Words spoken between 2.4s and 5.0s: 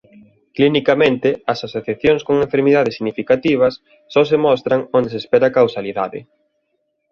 enfermidades significativas só se mostran